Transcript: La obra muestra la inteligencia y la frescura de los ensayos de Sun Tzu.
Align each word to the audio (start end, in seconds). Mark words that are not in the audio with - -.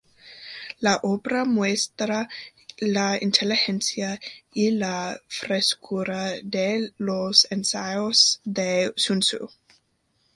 La 0.85 0.93
obra 1.09 1.45
muestra 1.45 2.27
la 2.79 3.21
inteligencia 3.21 4.19
y 4.51 4.71
la 4.71 5.21
frescura 5.27 6.31
de 6.41 6.91
los 6.97 7.45
ensayos 7.51 8.41
de 8.43 8.93
Sun 8.95 9.19
Tzu. 9.19 9.47